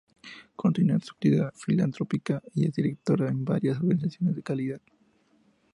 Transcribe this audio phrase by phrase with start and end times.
[0.55, 4.81] Continúa con su actividad filantrópica y es directora en varias organizaciones de caridad.